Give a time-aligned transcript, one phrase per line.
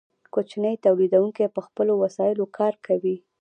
[0.33, 3.15] کوچني تولیدونکي په خپلو وسایلو کار کوي.